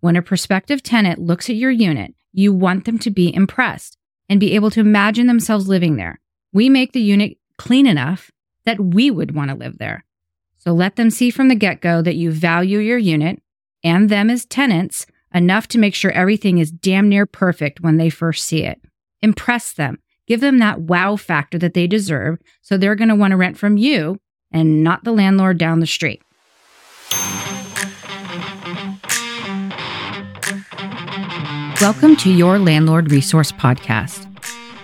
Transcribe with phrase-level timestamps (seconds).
[0.00, 4.40] When a prospective tenant looks at your unit, you want them to be impressed and
[4.40, 6.20] be able to imagine themselves living there.
[6.52, 8.30] We make the unit clean enough
[8.64, 10.04] that we would want to live there.
[10.58, 13.42] So let them see from the get go that you value your unit
[13.82, 18.10] and them as tenants enough to make sure everything is damn near perfect when they
[18.10, 18.80] first see it.
[19.22, 19.98] Impress them.
[20.26, 23.58] Give them that wow factor that they deserve so they're going to want to rent
[23.58, 24.18] from you
[24.52, 26.22] and not the landlord down the street.
[31.80, 34.26] Welcome to your Landlord Resource Podcast.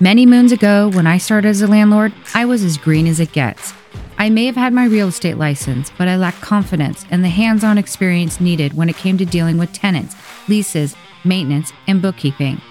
[0.00, 3.32] Many moons ago, when I started as a landlord, I was as green as it
[3.32, 3.74] gets.
[4.16, 7.62] I may have had my real estate license, but I lacked confidence and the hands
[7.64, 10.16] on experience needed when it came to dealing with tenants,
[10.48, 12.62] leases, maintenance, and bookkeeping.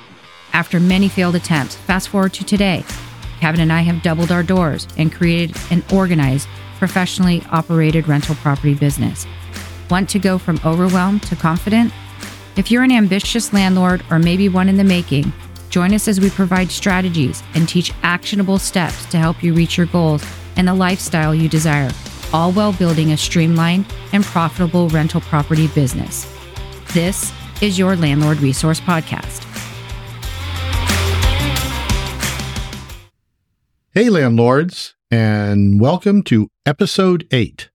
[0.54, 2.84] After many failed attempts, fast forward to today,
[3.42, 6.48] Kevin and I have doubled our doors and created an organized,
[6.80, 9.28] professionally operated rental property business.
[9.92, 11.94] Want to go from overwhelmed to confident?
[12.56, 15.34] If you're an ambitious landlord or maybe one in the making,
[15.70, 19.88] join us as we provide strategies and teach actionable steps to help you reach your
[19.88, 20.24] goals
[20.56, 21.92] and the lifestyle you desire,
[22.32, 26.34] all while building a streamlined and profitable rental property business.
[26.94, 29.44] This is your Landlord Resource Podcast.
[33.92, 37.70] Hey, landlords, and welcome to episode eight.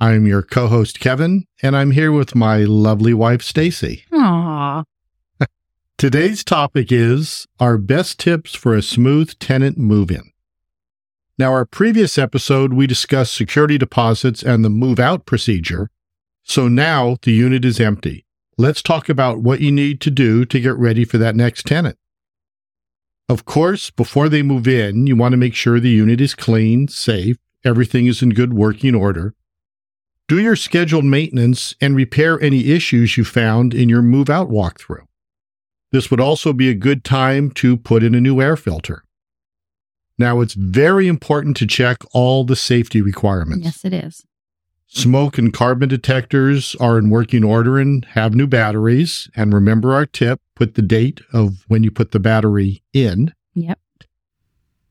[0.00, 4.04] I'm your co host, Kevin, and I'm here with my lovely wife, Stacy.
[4.10, 4.84] Aww.
[5.98, 10.32] Today's topic is our best tips for a smooth tenant move in.
[11.36, 15.90] Now, our previous episode, we discussed security deposits and the move out procedure.
[16.42, 18.24] So now the unit is empty.
[18.56, 21.98] Let's talk about what you need to do to get ready for that next tenant.
[23.28, 26.88] Of course, before they move in, you want to make sure the unit is clean,
[26.88, 29.34] safe, everything is in good working order.
[30.30, 35.04] Do your scheduled maintenance and repair any issues you found in your move out walkthrough.
[35.90, 39.02] This would also be a good time to put in a new air filter.
[40.18, 43.64] Now, it's very important to check all the safety requirements.
[43.64, 44.24] Yes, it is.
[44.86, 49.28] Smoke and carbon detectors are in working order and have new batteries.
[49.34, 53.34] And remember our tip put the date of when you put the battery in.
[53.54, 53.80] Yep.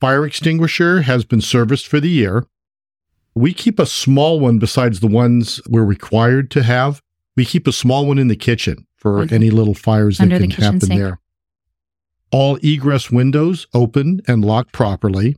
[0.01, 2.45] Fire extinguisher has been serviced for the year.
[3.39, 7.01] We keep a small one besides the ones we're required to have.
[7.37, 9.33] We keep a small one in the kitchen for Okay.
[9.33, 10.99] any little fires that Under the can kitchen happen sink.
[10.99, 11.19] there.
[12.31, 15.37] All egress windows open and locked properly.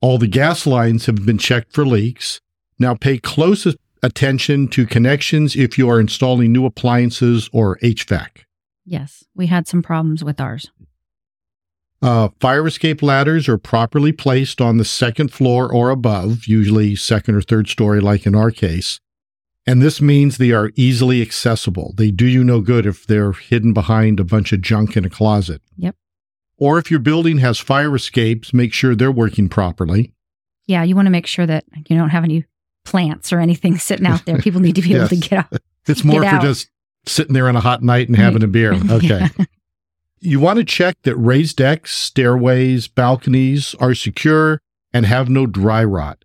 [0.00, 2.40] All the gas lines have been checked for leaks.
[2.78, 3.66] Now pay close
[4.04, 8.44] attention to connections if you are installing new appliances or HVAC.
[8.86, 10.70] Yes, we had some problems with ours.
[12.02, 17.34] Uh, fire escape ladders are properly placed on the second floor or above, usually second
[17.34, 19.00] or third story, like in our case.
[19.66, 21.94] And this means they are easily accessible.
[21.96, 25.10] They do you no good if they're hidden behind a bunch of junk in a
[25.10, 25.60] closet.
[25.76, 25.94] Yep.
[26.56, 30.14] Or if your building has fire escapes, make sure they're working properly.
[30.66, 32.46] Yeah, you want to make sure that you don't have any
[32.84, 34.38] plants or anything sitting out there.
[34.42, 35.52] People need to be able to get out.
[35.86, 36.42] It's more for out.
[36.42, 36.70] just
[37.06, 38.72] sitting there on a hot night and having a beer.
[38.90, 39.28] Okay.
[39.38, 39.44] Yeah.
[40.20, 44.60] You want to check that raised decks, stairways, balconies are secure
[44.92, 46.24] and have no dry rot.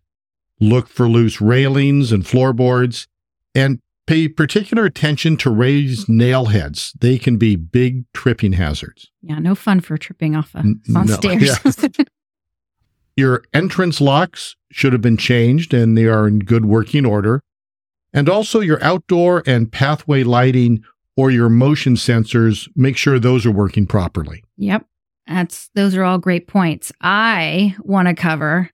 [0.60, 3.08] Look for loose railings and floorboards
[3.54, 6.94] and pay particular attention to raised nail heads.
[7.00, 9.12] They can be big tripping hazards.
[9.22, 11.60] Yeah, no fun for tripping off a, N- on no, stairs.
[13.16, 17.42] Your entrance locks should have been changed and they are in good working order.
[18.14, 20.84] And also your outdoor and pathway lighting
[21.18, 24.44] or your motion sensors, make sure those are working properly.
[24.58, 24.86] Yep.
[25.28, 26.92] That's those are all great points.
[27.02, 28.70] I want to cover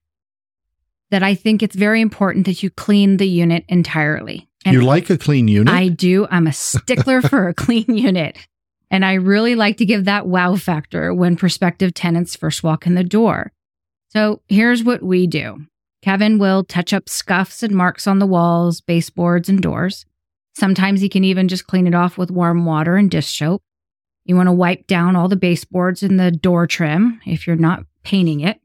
[1.11, 4.47] that I think it's very important that you clean the unit entirely.
[4.65, 5.73] And you like a clean unit?
[5.73, 6.27] I do.
[6.29, 8.37] I'm a stickler for a clean unit.
[8.89, 12.95] And I really like to give that wow factor when prospective tenants first walk in
[12.95, 13.51] the door.
[14.09, 15.65] So here's what we do.
[16.01, 20.05] Kevin will touch up scuffs and marks on the walls, baseboards, and doors.
[20.55, 23.61] Sometimes you can even just clean it off with warm water and dish soap.
[24.25, 27.85] You want to wipe down all the baseboards and the door trim if you're not
[28.03, 28.59] painting it.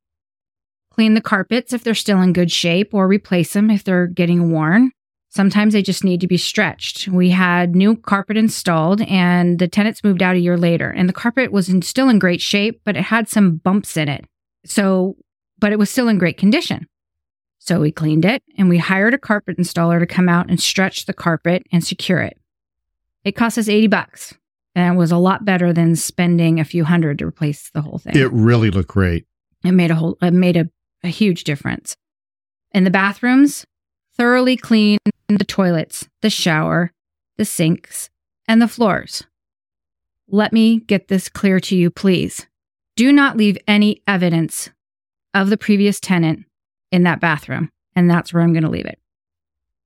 [0.93, 4.50] Clean the carpets if they're still in good shape or replace them if they're getting
[4.50, 4.90] worn.
[5.28, 7.08] Sometimes they just need to be stretched.
[7.08, 11.12] We had new carpet installed and the tenants moved out a year later and the
[11.12, 14.25] carpet was in, still in great shape, but it had some bumps in it.
[14.64, 15.16] So,
[15.58, 16.87] but it was still in great condition.
[17.58, 21.06] So we cleaned it and we hired a carpet installer to come out and stretch
[21.06, 22.38] the carpet and secure it.
[23.25, 24.35] It cost us 80 bucks
[24.75, 27.99] and it was a lot better than spending a few hundred to replace the whole
[27.99, 28.17] thing.
[28.17, 29.26] it really looked great.
[29.64, 30.70] It made a whole it made a,
[31.03, 31.97] a huge difference.
[32.73, 33.67] In the bathrooms,
[34.17, 34.99] thoroughly clean
[35.29, 36.93] the toilets, the shower,
[37.37, 38.11] the sinks,
[38.47, 39.25] and the floors.
[40.29, 42.47] Let me get this clear to you, please.
[42.97, 44.70] Do not leave any evidence
[45.35, 46.44] of the previous tenant
[46.91, 49.00] in that bathroom, and that's where I'm going to leave it.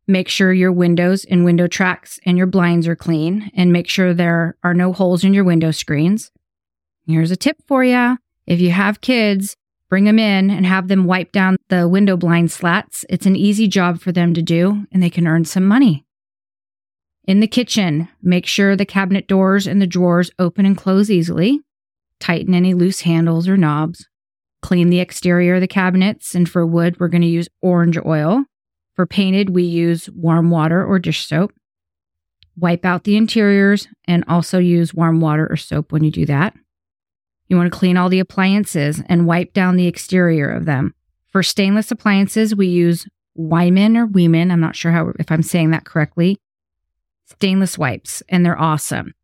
[0.06, 4.12] Make sure your windows and window tracks and your blinds are clean, and make sure
[4.12, 6.30] there are no holes in your window screens.
[7.06, 8.16] Here's a tip for you
[8.46, 9.56] if you have kids,
[9.88, 13.04] bring them in and have them wipe down the window blind slats.
[13.08, 16.04] It's an easy job for them to do, and they can earn some money.
[17.24, 21.60] In the kitchen, make sure the cabinet doors and the drawers open and close easily.
[22.18, 24.08] Tighten any loose handles or knobs.
[24.62, 28.44] Clean the exterior of the cabinets, and for wood, we're going to use orange oil.
[28.94, 31.52] For painted, we use warm water or dish soap.
[32.56, 36.54] Wipe out the interiors and also use warm water or soap when you do that.
[37.48, 40.94] You want to clean all the appliances and wipe down the exterior of them.
[41.28, 43.08] For stainless appliances, we use
[43.38, 44.52] Weiman or Weeman.
[44.52, 46.38] I'm not sure how if I'm saying that correctly
[47.30, 49.14] stainless wipes, and they're awesome.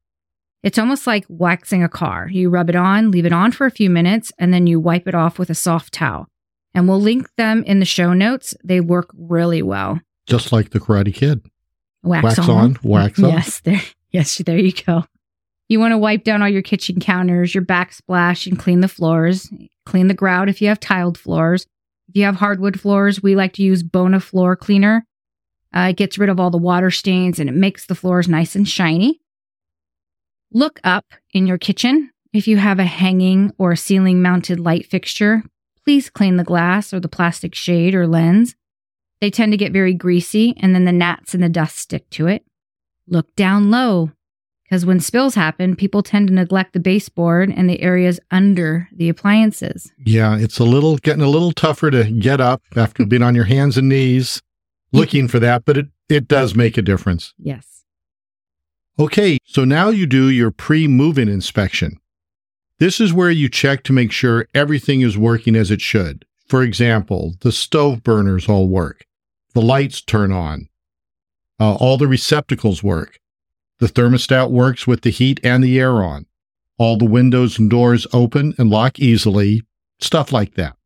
[0.63, 2.29] It's almost like waxing a car.
[2.31, 5.07] You rub it on, leave it on for a few minutes, and then you wipe
[5.07, 6.27] it off with a soft towel.
[6.75, 8.55] And we'll link them in the show notes.
[8.65, 10.01] They work really well.
[10.27, 11.41] Just like the Karate Kid.
[12.03, 12.51] Wax, Wax on.
[12.51, 13.33] on, wax off.
[13.33, 13.81] Yes, there.
[14.13, 15.05] Yes, there you go.
[15.69, 19.51] You want to wipe down all your kitchen counters, your backsplash, and clean the floors.
[19.85, 21.67] Clean the grout if you have tiled floors.
[22.09, 25.05] If you have hardwood floors, we like to use Bona Floor Cleaner.
[25.75, 28.55] Uh, it gets rid of all the water stains and it makes the floors nice
[28.55, 29.21] and shiny.
[30.53, 32.11] Look up in your kitchen.
[32.33, 35.43] If you have a hanging or ceiling mounted light fixture,
[35.85, 38.55] please clean the glass or the plastic shade or lens.
[39.21, 42.27] They tend to get very greasy and then the gnats and the dust stick to
[42.27, 42.45] it.
[43.09, 44.13] Look down low
[44.65, 49.09] because when spills happen, people tend to neglect the baseboard and the areas under the
[49.09, 49.93] appliances.
[50.05, 53.45] Yeah, it's a little getting a little tougher to get up after being on your
[53.45, 54.43] hands and knees
[54.93, 57.33] looking for that, but it, it does make a difference.
[57.39, 57.76] Yes.
[58.99, 62.01] Okay, so now you do your pre move in inspection.
[62.79, 66.25] This is where you check to make sure everything is working as it should.
[66.49, 69.05] For example, the stove burners all work,
[69.53, 70.69] the lights turn on,
[71.61, 73.19] uh, all the receptacles work,
[73.81, 76.27] the thermostat works with the heat and the air on,
[76.79, 79.63] all the windows and doors open and lock easily,
[79.99, 80.77] stuff like that.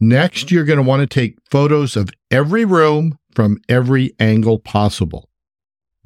[0.00, 5.29] Next, you're going to want to take photos of every room from every angle possible.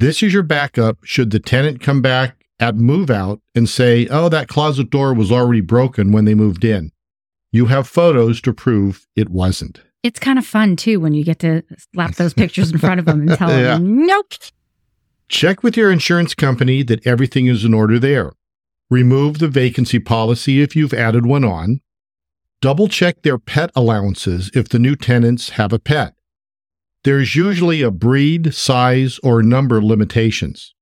[0.05, 4.29] This is your backup should the tenant come back at move out and say, oh,
[4.29, 6.93] that closet door was already broken when they moved in.
[7.53, 9.81] You have photos to prove it wasn't.
[10.03, 11.63] It's kind of fun too when you get to
[11.95, 13.79] slap those pictures in front of them and tell Yeah.
[13.79, 14.35] them, nope.
[15.31, 18.33] Check with your insurance company that everything is in order there.
[18.91, 21.81] Remove the vacancy policy if you've added one on.
[22.61, 26.13] Double check their pet allowances if the new tenants have a pet.
[27.05, 30.75] There's usually a breed, size, or number limitations.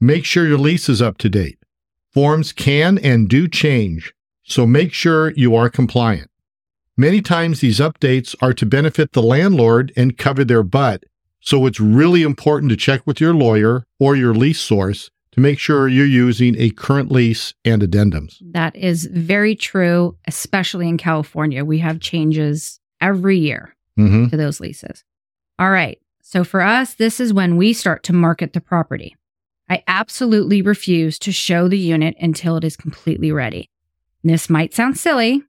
[0.00, 1.60] Make sure your lease is up to date.
[2.12, 4.12] Forms can and do change,
[4.42, 6.32] so make sure you are compliant.
[6.96, 11.04] Many times these updates are to benefit the landlord and cover their butt,
[11.38, 15.60] so it's really important to check with your lawyer or your lease source to make
[15.60, 18.38] sure you're using a current lease and addendums.
[18.40, 21.64] That is very true, especially in California.
[21.64, 24.28] We have changes every year Mm-hmm.
[24.28, 25.04] to those leases.
[25.58, 25.98] All right.
[26.22, 29.16] So for us, this is when we start to market the property.
[29.68, 33.70] I absolutely refuse to show the unit until it is completely ready.
[34.22, 35.42] This might sound silly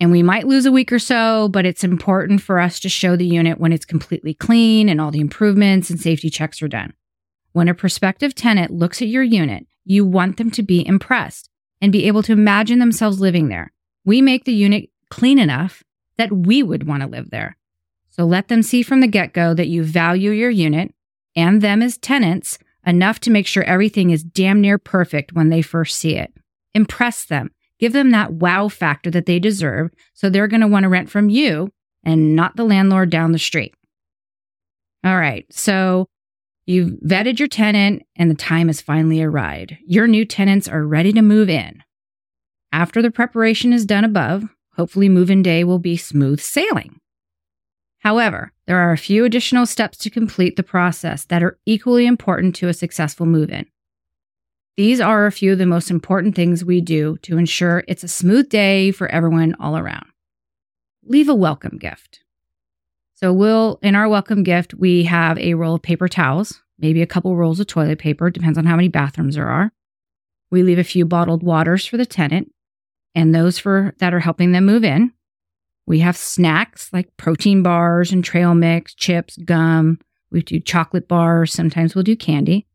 [0.00, 3.16] and we might lose a week or so, but it's important for us to show
[3.16, 6.92] the unit when it's completely clean and all the improvements and safety checks are done.
[7.52, 11.50] When a prospective tenant looks at your unit, you want them to be impressed
[11.80, 13.72] and be able to imagine themselves living there.
[14.04, 15.82] We make the unit clean enough
[16.18, 17.56] that we would want to live there.
[18.10, 20.92] So let them see from the get go that you value your unit
[21.34, 25.62] and them as tenants enough to make sure everything is damn near perfect when they
[25.62, 26.32] first see it.
[26.74, 27.50] Impress them.
[27.78, 31.10] Give them that wow factor that they deserve so they're going to want to rent
[31.10, 31.70] from you
[32.04, 33.74] and not the landlord down the street.
[35.04, 35.46] All right.
[35.52, 36.08] So
[36.66, 39.76] you've vetted your tenant and the time has finally arrived.
[39.86, 41.84] Your new tenants are ready to move in.
[42.72, 44.44] After the preparation is done above,
[44.78, 47.00] hopefully move in day will be smooth sailing.
[47.98, 52.54] However, there are a few additional steps to complete the process that are equally important
[52.56, 53.66] to a successful move in.
[54.76, 58.08] These are a few of the most important things we do to ensure it's a
[58.08, 60.06] smooth day for everyone all around.
[61.04, 62.20] Leave a welcome gift.
[63.14, 67.06] So, we'll, in our welcome gift, we have a roll of paper towels, maybe a
[67.06, 69.72] couple rolls of toilet paper, depends on how many bathrooms there are.
[70.52, 72.52] We leave a few bottled waters for the tenant
[73.18, 75.12] and those for that are helping them move in.
[75.86, 79.98] We have snacks like protein bars and trail mix, chips, gum,
[80.30, 81.52] We do chocolate bars.
[81.52, 82.68] Sometimes we'll do candy.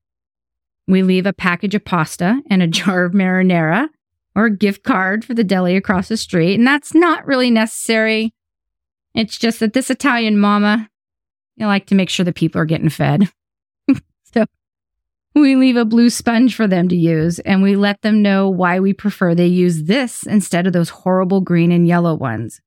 [0.85, 3.88] We leave a package of pasta and a jar of marinara
[4.35, 6.55] or a gift card for the deli across the street.
[6.55, 8.33] And that's not really necessary.
[9.15, 10.89] It's just that this Italian mama,
[11.62, 13.31] I like to make sure the people are getting fed.
[15.41, 18.79] we leave a blue sponge for them to use and we let them know why
[18.79, 22.61] we prefer they use this instead of those horrible green and yellow ones.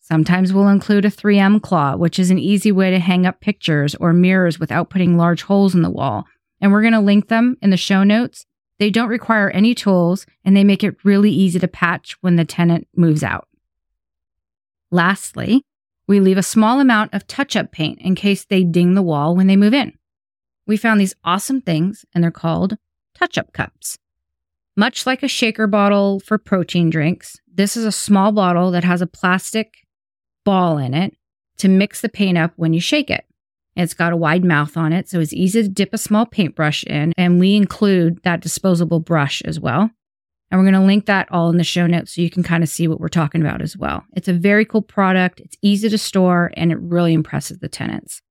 [0.00, 3.94] Sometimes we'll include a 3M claw, which is an easy way to hang up pictures
[3.94, 6.24] or mirrors without putting large holes in the wall.
[6.60, 8.44] And we're going to link them in the show notes.
[8.78, 12.44] They don't require any tools and they make it really easy to patch when the
[12.44, 13.48] tenant moves out.
[14.90, 15.64] Lastly,
[16.06, 19.34] we leave a small amount of touch up paint in case they ding the wall
[19.34, 19.94] when they move in.
[20.66, 22.76] We found these awesome things and they're called
[23.14, 23.98] touch up cups.
[24.76, 29.00] Much like a shaker bottle for protein drinks, this is a small bottle that has
[29.00, 29.86] a plastic
[30.44, 31.16] ball in it
[31.58, 33.24] to mix the paint up when you shake it.
[33.76, 36.84] It's got a wide mouth on it, so it's easy to dip a small paintbrush
[36.84, 39.90] in, and we include that disposable brush as well.
[40.50, 42.62] And we're going to link that all in the show notes so you can kind
[42.62, 44.04] of see what we're talking about as well.
[44.14, 48.22] It's a very cool product, it's easy to store, and it really impresses the tenants.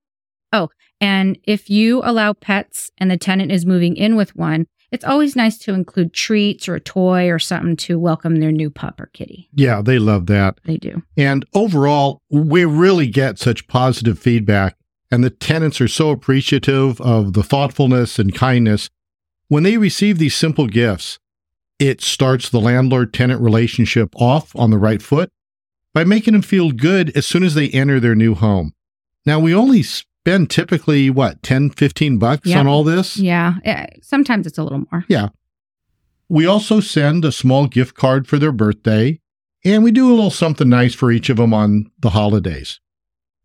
[0.54, 0.70] Oh,
[1.04, 5.36] and if you allow pets and the tenant is moving in with one, it's always
[5.36, 9.08] nice to include treats or a toy or something to welcome their new pup or
[9.08, 9.50] kitty.
[9.54, 10.62] Yeah, they love that.
[10.64, 11.04] They do.
[11.18, 14.78] And overall, we really get such positive feedback,
[15.12, 18.90] and the tenants are so appreciative of the thoughtfulness and kindness.
[19.50, 21.20] When they receive these simple gifts,
[21.80, 25.30] it starts the landlord tenant relationship off on the right foot
[25.94, 28.72] by making them feel good as soon as they enter their new home.
[29.26, 29.84] Now, we only
[30.24, 32.60] spend typically what 10 15 bucks Yep.
[32.60, 33.56] on all this Yeah.
[34.02, 35.04] Sometimes it's a little more.
[35.10, 35.30] yeah
[36.30, 39.20] we also send a small gift card for their birthday
[39.66, 42.80] and we do a little something nice for each of them on the holidays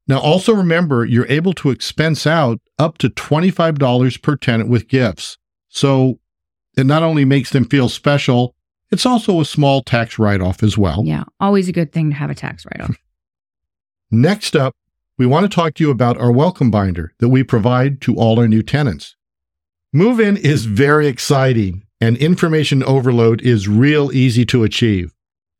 [0.06, 5.36] now also remember you're able to expense out up to $25 per tenant with gifts
[5.68, 6.20] so
[6.76, 8.54] it not only makes them feel special
[8.92, 11.24] it's also a small tax write-off as well Yeah.
[11.40, 12.96] Always a good thing to have a tax write off.
[14.10, 14.74] Next up,
[15.18, 18.38] we want to talk to you about our welcome binder that we provide to all
[18.38, 19.16] our new tenants.
[19.92, 25.12] Move in is very exciting and information overload is real easy to achieve.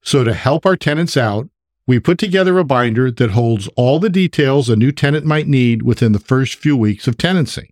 [0.04, 1.48] So, to help our tenants out,
[1.88, 5.82] we put together a binder that holds all the details a new tenant might need
[5.82, 7.70] within the first few weeks of tenancy.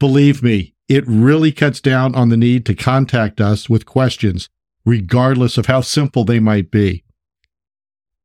[0.00, 4.48] Believe me, it really cuts down on the need to contact us with questions,
[4.84, 7.04] regardless of how simple they might be.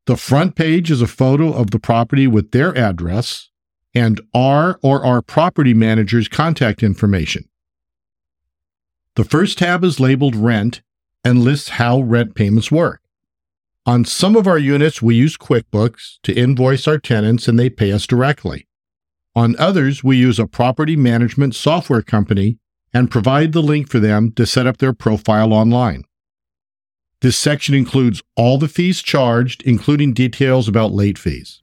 [0.09, 3.49] The front page is a photo of the property with their address
[3.93, 7.47] and our or our property manager's contact information.
[9.13, 10.81] The first tab is labeled Rent
[11.23, 13.01] and lists how rent payments work.
[13.85, 17.91] On some of our units, we use QuickBooks to invoice our tenants and they pay
[17.91, 18.67] us directly.
[19.35, 22.57] On others, we use a property management software company
[22.91, 26.03] and provide the link for them to set up their profile online.
[27.21, 31.61] This section includes all the fees charged, including details about late fees.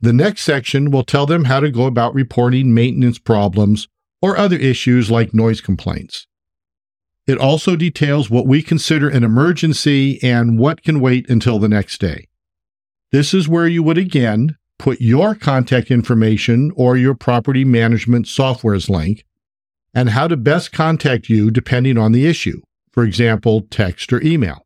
[0.00, 3.88] The next section will tell them how to go about reporting maintenance problems
[4.22, 6.26] or other issues like noise complaints.
[7.26, 12.00] It also details what we consider an emergency and what can wait until the next
[12.00, 12.28] day.
[13.12, 18.90] This is where you would again put your contact information or your property management software's
[18.90, 19.24] link
[19.94, 22.60] and how to best contact you depending on the issue
[22.94, 24.64] for example, text or email.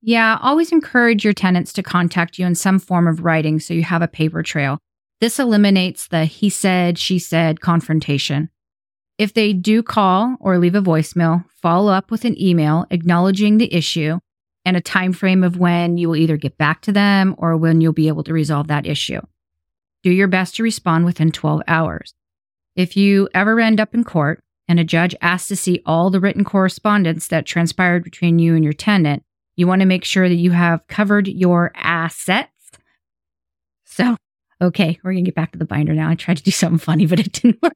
[0.00, 3.82] Yeah, always encourage your tenants to contact you in some form of writing so you
[3.82, 4.78] have a paper trail.
[5.20, 8.48] This eliminates the he said, she said confrontation.
[9.18, 13.74] If they do call or leave a voicemail, follow up with an email acknowledging the
[13.74, 14.20] issue
[14.64, 17.80] and a time frame of when you will either get back to them or when
[17.80, 19.20] you'll be able to resolve that issue.
[20.04, 22.14] Do your best to respond within 12 hours.
[22.76, 26.20] If you ever end up in court and a judge asks to see all the
[26.20, 29.22] written correspondence that transpired between you and your tenant,
[29.56, 32.50] you want to make sure that you have covered your assets.
[33.84, 34.16] So,
[34.60, 36.08] okay, we're going to get back to the binder now.
[36.08, 37.74] I tried to do something funny, but it didn't work.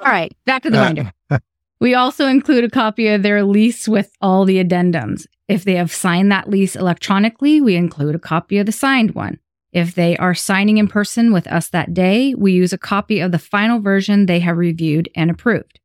[0.00, 1.12] All right, back to the binder.
[1.80, 5.26] We also include a copy of their lease with all the addendums.
[5.46, 9.38] If they have signed that lease electronically, we include a copy of the signed one.
[9.78, 13.30] If they are signing in person with us that day, we use a copy of
[13.30, 15.78] the final version they have reviewed and approved.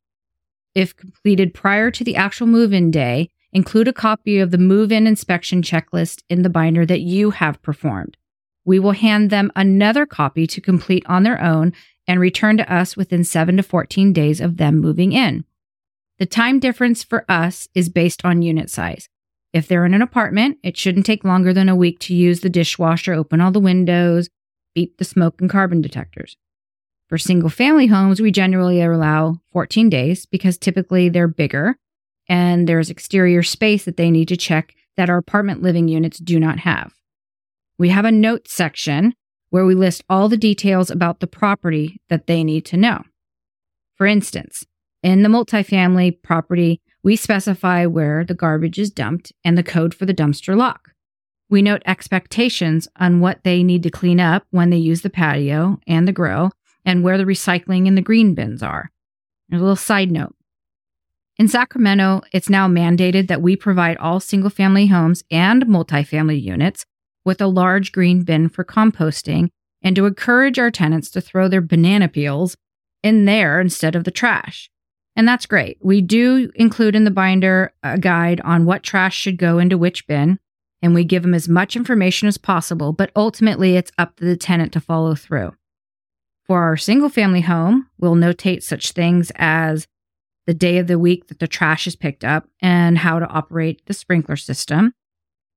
[0.74, 4.90] If completed prior to the actual move in day, include a copy of the move
[4.90, 8.16] in inspection checklist in the binder that you have performed.
[8.64, 11.72] We will hand them another copy to complete on their own
[12.08, 15.44] and return to us within 7 to 14 days of them moving in.
[16.18, 19.08] The time difference for us is based on unit size.
[19.54, 22.50] If they're in an apartment, it shouldn't take longer than a week to use the
[22.50, 24.28] dishwasher, open all the windows,
[24.74, 26.36] beat the smoke and carbon detectors.
[27.08, 31.76] For single family homes, we generally allow 14 days because typically they're bigger
[32.28, 36.40] and there's exterior space that they need to check that our apartment living units do
[36.40, 36.92] not have.
[37.78, 39.14] We have a notes section
[39.50, 43.04] where we list all the details about the property that they need to know.
[43.94, 44.66] For instance,
[45.04, 50.06] in the multifamily property, we specify where the garbage is dumped and the code for
[50.06, 50.92] the dumpster lock.
[51.50, 55.78] We note expectations on what they need to clean up when they use the patio
[55.86, 56.50] and the grill
[56.84, 58.90] and where the recycling and the green bins are.
[59.52, 60.34] A little side note.
[61.36, 66.86] In Sacramento, it's now mandated that we provide all single family homes and multifamily units
[67.24, 69.50] with a large green bin for composting
[69.82, 72.56] and to encourage our tenants to throw their banana peels
[73.02, 74.70] in there instead of the trash.
[75.16, 75.78] And that's great.
[75.80, 80.06] We do include in the binder a guide on what trash should go into which
[80.06, 80.38] bin,
[80.82, 84.36] and we give them as much information as possible, but ultimately it's up to the
[84.36, 85.54] tenant to follow through.
[86.46, 89.86] For our single family home, we'll notate such things as
[90.46, 93.86] the day of the week that the trash is picked up and how to operate
[93.86, 94.92] the sprinkler system.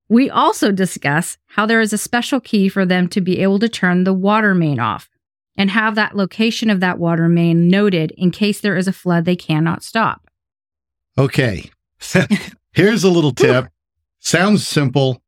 [0.08, 3.68] We also discuss how there is a special key for them to be able to
[3.68, 5.10] turn the water main off
[5.58, 9.24] and have that location of that water main noted in case there is a flood
[9.24, 10.30] they cannot stop.
[11.18, 11.68] Okay.
[12.72, 13.66] Here's a little tip.
[14.20, 15.20] Sounds simple,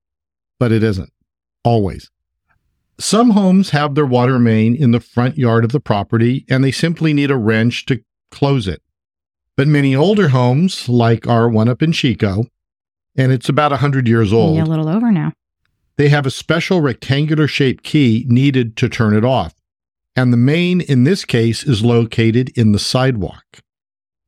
[0.61, 1.13] but it isn't
[1.65, 2.11] always.
[2.99, 6.71] Some homes have their water main in the front yard of the property and they
[6.71, 8.83] simply need a wrench to close it.
[9.57, 12.45] But many older homes, like our one up in Chico,
[13.17, 14.57] and it's about 100 years old.
[14.57, 15.33] Yeah, a little over now.
[15.97, 19.55] They have a special rectangular shaped key needed to turn it off.
[20.17, 23.45] And the main in this case is located in the sidewalk.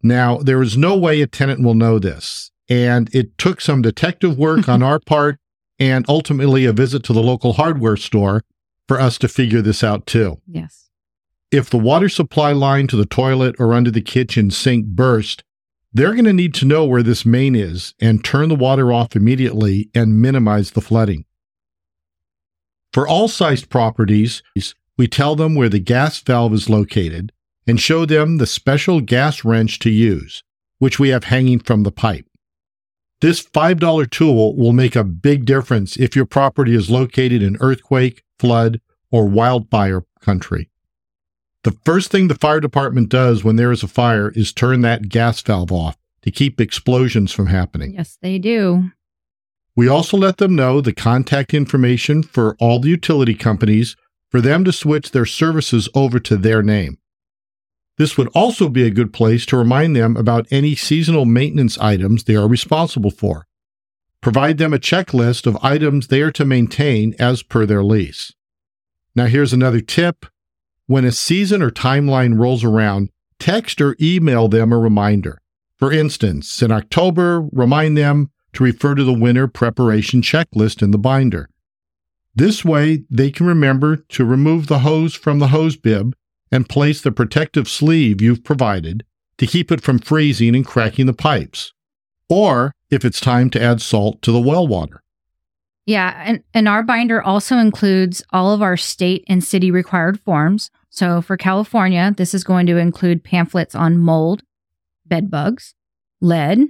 [0.03, 2.51] Now, there is no way a tenant will know this.
[2.69, 5.39] And it took some detective work on our part
[5.79, 8.43] and ultimately a visit to the local hardware store
[8.89, 10.41] for us to figure this out too.
[10.47, 10.91] Yes.
[11.51, 15.45] If the water supply line to the toilet or under the kitchen sink burst,
[15.93, 19.15] they're going to need to know where this main is and turn the water off
[19.15, 21.27] immediately and minimize the flooding.
[22.93, 24.43] For all sized properties,
[24.97, 27.33] we tell them where the gas valve is located
[27.67, 30.43] and show them the special gas wrench to use,
[30.79, 32.27] which we have hanging from the pipe.
[33.21, 38.25] This $5 tool will make a big difference if your property is located in earthquake,
[38.39, 38.81] flood,
[39.13, 40.71] or wildfire country.
[41.63, 45.09] The first thing the fire department does when there is a fire is turn that
[45.09, 47.95] gas valve off to keep explosions from happening.
[47.95, 48.91] Yes, they do.
[49.77, 53.97] We also let them know the contact information for all the utility companies
[54.33, 56.97] for them to switch their services over to their name.
[57.99, 62.25] This would also be a good place to remind them about any seasonal maintenance items
[62.25, 63.47] they are responsible for.
[64.23, 68.33] Provide them a checklist of items they are to maintain as per their lease.
[69.15, 70.25] Now, here's another tip
[70.87, 75.43] when a season or timeline rolls around, text or email them a reminder.
[75.77, 80.99] For instance, in October, remind them to refer to the winter preparation checklist in the
[80.99, 81.51] binder.
[82.35, 86.17] This way, they can remember to remove the hose from the hose bib
[86.51, 89.05] and place the protective sleeve you've provided
[89.39, 91.73] to keep it from freezing and cracking the pipes.
[92.29, 95.03] Or if it's time to add salt to the well water.
[95.85, 100.71] Yeah, and, and our binder also includes all of our state and city required forms.
[100.91, 104.43] So for California, this is going to include pamphlets on mold,
[105.07, 105.75] bed bugs,
[106.21, 106.61] lead,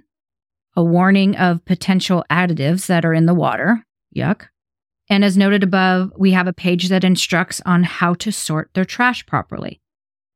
[0.75, 3.85] a warning of potential additives that are in the water.
[4.17, 4.47] Yuck.
[5.13, 8.87] And as noted above, we have a page that instructs on how to sort their
[8.87, 9.79] trash properly.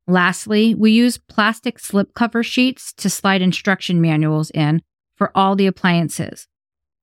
[0.07, 4.83] Lastly, we use plastic slipcover sheets to slide instruction manuals in
[5.17, 6.47] for all the appliances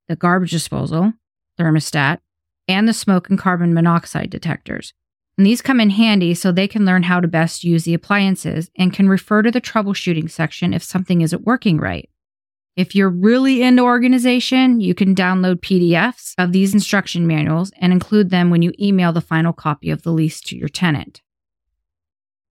[0.07, 1.13] the garbage disposal,
[1.59, 2.19] thermostat,
[2.67, 4.93] and the smoke and carbon monoxide detectors.
[5.36, 8.69] And these come in handy so they can learn how to best use the appliances
[8.77, 12.07] and can refer to the troubleshooting section if something isn't working right.
[12.75, 18.31] If you're really into organization, you can download PDFs of these instruction manuals and include
[18.31, 21.21] them when you email the final copy of the lease to your tenant.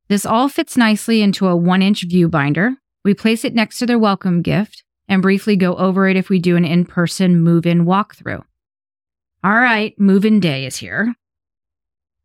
[0.09, 2.75] This all fits nicely into a one inch view binder.
[3.05, 6.39] We place it next to their welcome gift and briefly go over it if we
[6.39, 8.45] do an in person move in walkthrough.
[9.43, 11.17] All right, move in day is here.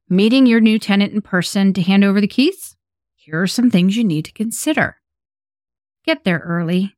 [0.07, 2.75] Meeting your new tenant in person to hand over the keys?
[3.15, 4.97] Here are some things you need to consider.
[6.05, 6.96] Get there early.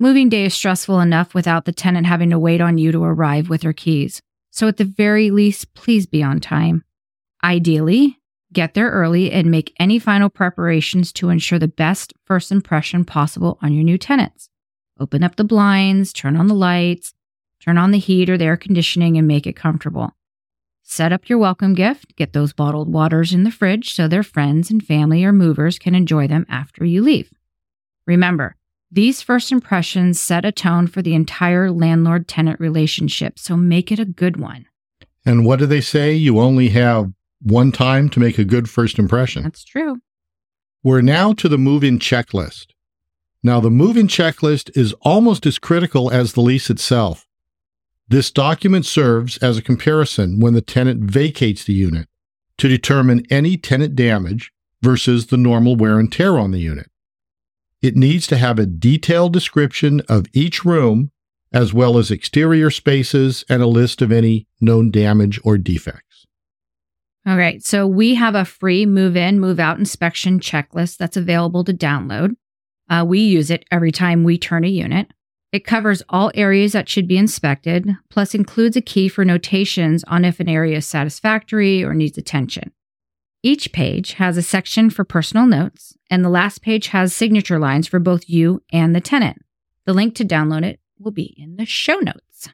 [0.00, 3.48] Moving day is stressful enough without the tenant having to wait on you to arrive
[3.48, 4.20] with her keys.
[4.50, 6.82] So, at the very least, please be on time.
[7.44, 8.18] Ideally,
[8.52, 13.58] get there early and make any final preparations to ensure the best first impression possible
[13.62, 14.48] on your new tenants.
[14.98, 17.14] Open up the blinds, turn on the lights,
[17.60, 20.16] Turn on the heat or the air conditioning and make it comfortable.
[20.82, 22.16] Set up your welcome gift.
[22.16, 25.94] Get those bottled waters in the fridge so their friends and family or movers can
[25.94, 27.30] enjoy them after you leave.
[28.06, 28.56] Remember,
[28.90, 33.98] these first impressions set a tone for the entire landlord tenant relationship, so make it
[33.98, 34.66] a good one.
[35.24, 36.12] And what do they say?
[36.14, 39.42] You only have one time to make a good first impression.
[39.42, 39.98] That's true.
[40.82, 42.68] We're now to the move in checklist.
[43.42, 47.26] Now, the move in checklist is almost as critical as the lease itself.
[48.08, 52.08] This document serves as a comparison when the tenant vacates the unit
[52.58, 56.90] to determine any tenant damage versus the normal wear and tear on the unit.
[57.82, 61.10] It needs to have a detailed description of each room,
[61.52, 66.26] as well as exterior spaces and a list of any known damage or defects.
[67.26, 67.62] All right.
[67.62, 72.34] So we have a free move in, move out inspection checklist that's available to download.
[72.88, 75.08] Uh, we use it every time we turn a unit.
[75.52, 80.24] It covers all areas that should be inspected, plus includes a key for notations on
[80.24, 82.72] if an area is satisfactory or needs attention.
[83.42, 87.86] Each page has a section for personal notes, and the last page has signature lines
[87.86, 89.38] for both you and the tenant.
[89.86, 92.50] The link to download it will be in the show notes.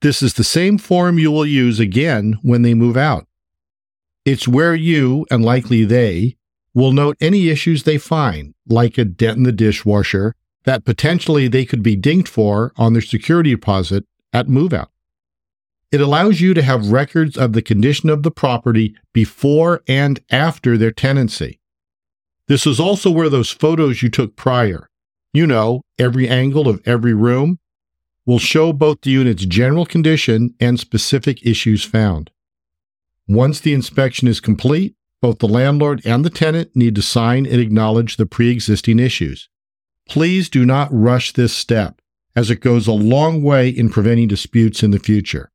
[0.00, 3.26] This is the same form you will use again when they move out.
[4.24, 6.36] It's where you, and likely they,
[6.74, 11.64] will note any issues they find, like a dent in the dishwasher, that potentially they
[11.64, 14.90] could be dinged for on their security deposit at move out.
[15.90, 20.76] It allows you to have records of the condition of the property before and after
[20.76, 21.60] their tenancy.
[22.46, 24.88] This is also where those photos you took prior,
[25.32, 27.58] you know, every angle of every room,
[28.26, 32.30] will show both the unit's general condition and specific issues found.
[33.26, 37.60] Once the inspection is complete, both the landlord and the tenant need to sign and
[37.60, 39.48] acknowledge the pre existing issues.
[40.08, 42.00] Please do not rush this step,
[42.36, 45.50] as it goes a long way in preventing disputes in the future.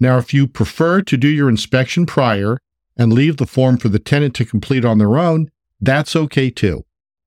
[0.00, 2.58] Now, if you prefer to do your inspection prior
[2.96, 6.84] and leave the form for the tenant to complete on their own, that's okay too.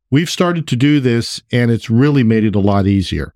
[0.10, 3.34] We've started to do this and it's really made it a lot easier.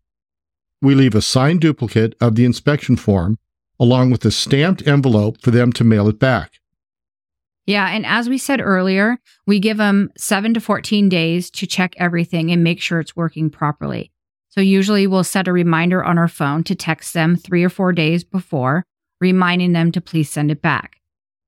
[0.82, 3.38] We leave a signed duplicate of the inspection form
[3.80, 6.54] along with a stamped envelope for them to mail it back.
[7.68, 7.90] Yeah.
[7.90, 12.52] And as we said earlier, we give them seven to 14 days to check everything
[12.52, 14.12] and make sure it's working properly.
[14.50, 17.92] So usually we'll set a reminder on our phone to text them three or four
[17.92, 18.86] days before
[19.20, 21.00] reminding them to please send it back.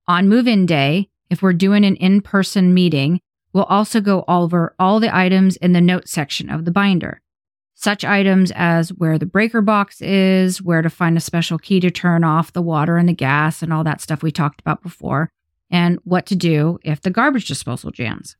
[0.07, 3.21] On move in day, if we're doing an in person meeting,
[3.53, 7.21] we'll also go over all the items in the notes section of the binder.
[7.75, 11.89] Such items as where the breaker box is, where to find a special key to
[11.89, 15.29] turn off the water and the gas, and all that stuff we talked about before,
[15.71, 18.35] and what to do if the garbage disposal jams.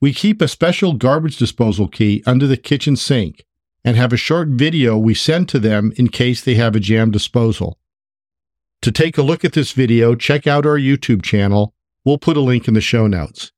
[0.00, 3.44] We keep a special garbage disposal key under the kitchen sink
[3.84, 7.10] and have a short video we send to them in case they have a jam
[7.10, 7.78] disposal.
[8.84, 11.72] To take a look at this video, check out our YouTube channel.
[12.04, 13.50] We'll put a link in the show notes.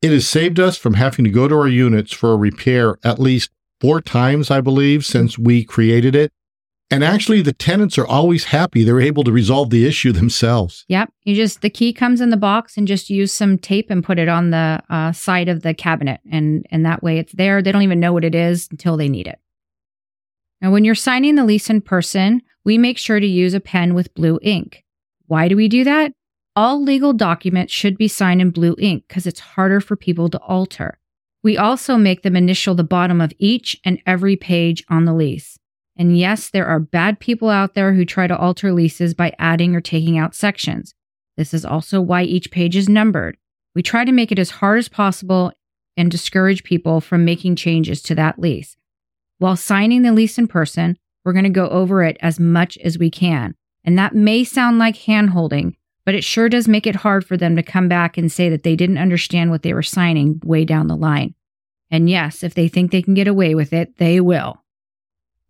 [0.00, 3.18] It has saved us from having to go to our units for a repair at
[3.18, 3.50] least
[3.82, 6.32] four times, I believe, since we created it.
[6.90, 10.86] And actually, the tenants are always happy they're able to resolve the issue themselves.
[10.88, 11.12] Yep.
[11.24, 14.18] You just, the key comes in the box and just use some tape and put
[14.18, 16.22] it on the uh, side of the cabinet.
[16.30, 17.60] And, and that way it's there.
[17.60, 19.38] They don't even know what it is until they need it.
[20.62, 23.94] Now, when you're signing the lease in person, we make sure to use a pen
[23.94, 24.84] with blue ink.
[25.26, 26.12] Why do we do that?
[26.54, 30.38] All legal documents should be signed in blue ink because it's harder for people to
[30.40, 30.98] alter.
[31.42, 35.58] We also make them initial the bottom of each and every page on the lease.
[35.96, 39.74] And yes, there are bad people out there who try to alter leases by adding
[39.74, 40.94] or taking out sections.
[41.36, 43.36] This is also why each page is numbered.
[43.74, 45.52] We try to make it as hard as possible
[45.96, 48.76] and discourage people from making changes to that lease.
[49.38, 52.98] While signing the lease in person, we're going to go over it as much as
[52.98, 53.54] we can.
[53.84, 57.36] And that may sound like hand holding, but it sure does make it hard for
[57.36, 60.64] them to come back and say that they didn't understand what they were signing way
[60.64, 61.34] down the line.
[61.90, 64.62] And yes, if they think they can get away with it, they will.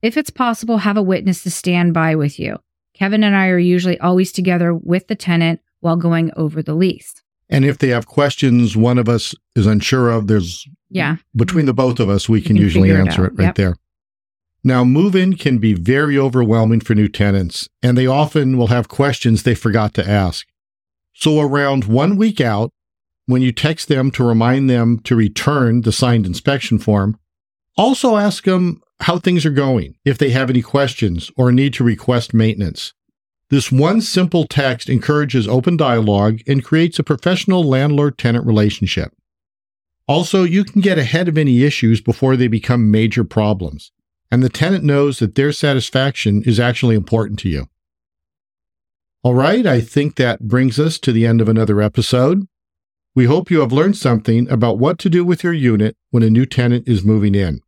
[0.02, 2.58] If it's possible, have a witness to stand by with you.
[2.94, 7.22] Kevin and I are usually always together with the tenant while going over the lease.
[7.48, 11.16] And if they have questions one of us is unsure of, there's yeah.
[11.34, 13.54] Between the both of us, we can, can usually answer it, it right yep.
[13.54, 13.76] there.
[14.64, 18.86] Now, move in can be very overwhelming for new tenants, and they often will have
[18.86, 20.46] questions they forgot to ask.
[21.12, 22.70] So, around one week out,
[23.26, 27.18] when you text them to remind them to return the signed inspection form,
[27.76, 31.84] also ask them how things are going, if they have any questions or need to
[31.84, 32.92] request maintenance.
[33.50, 39.12] This one simple text encourages open dialogue and creates a professional landlord tenant relationship.
[40.06, 43.90] Also, you can get ahead of any issues before they become major problems
[44.32, 47.66] and the tenant knows that their satisfaction is actually important to you.
[49.22, 52.48] All right, I think that brings us to the end of another episode.
[53.14, 56.30] We hope you have learned something about what to do with your unit when a
[56.30, 57.60] new tenant is moving in.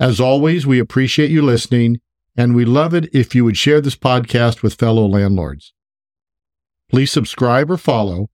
[0.00, 2.00] As always, we appreciate you listening,
[2.34, 5.74] and we love it if you would share this podcast with fellow landlords.
[6.88, 8.30] Please subscribe or follow.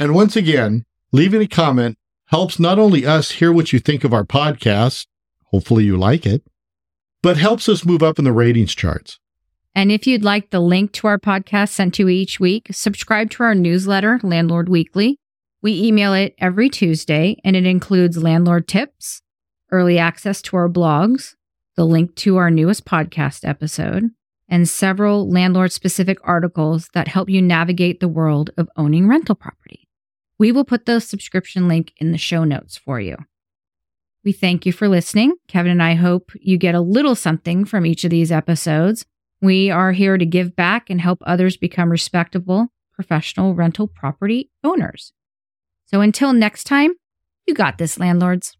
[0.00, 4.12] And once again, leaving a comment helps not only us hear what you think of
[4.12, 5.06] our podcast,
[5.44, 6.42] hopefully you like it,
[7.22, 9.18] but helps us move up in the ratings charts.
[9.74, 13.30] And if you'd like the link to our podcast sent to you each week, subscribe
[13.30, 15.18] to our newsletter, Landlord Weekly.
[15.62, 19.22] We email it every Tuesday, and it includes landlord tips,
[19.70, 21.36] early access to our blogs,
[21.76, 24.10] the link to our newest podcast episode,
[24.48, 29.88] and several landlord specific articles that help you navigate the world of owning rental property.
[30.38, 33.16] We will put the subscription link in the show notes for you.
[34.24, 35.34] We thank you for listening.
[35.48, 39.04] Kevin and I hope you get a little something from each of these episodes.
[39.40, 45.12] We are here to give back and help others become respectable, professional rental property owners.
[45.86, 46.92] So until next time,
[47.46, 48.56] you got this, landlords.